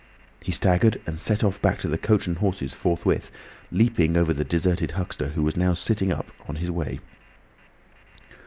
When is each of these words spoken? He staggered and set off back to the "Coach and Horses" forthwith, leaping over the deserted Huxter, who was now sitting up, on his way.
He 0.41 0.51
staggered 0.51 0.99
and 1.05 1.19
set 1.19 1.43
off 1.43 1.61
back 1.61 1.77
to 1.81 1.87
the 1.87 1.95
"Coach 1.99 2.25
and 2.25 2.39
Horses" 2.39 2.73
forthwith, 2.73 3.29
leaping 3.71 4.17
over 4.17 4.33
the 4.33 4.43
deserted 4.43 4.93
Huxter, 4.97 5.27
who 5.33 5.43
was 5.43 5.55
now 5.55 5.75
sitting 5.75 6.11
up, 6.11 6.31
on 6.47 6.55
his 6.55 6.71
way. 6.71 7.01